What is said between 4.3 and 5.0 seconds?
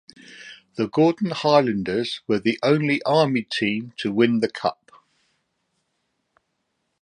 the Cup.